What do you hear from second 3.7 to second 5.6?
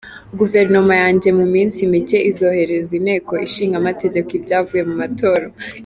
Amategeko ibyavuye mu matora.